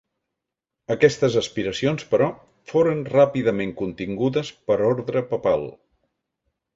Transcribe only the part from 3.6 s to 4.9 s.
contingudes per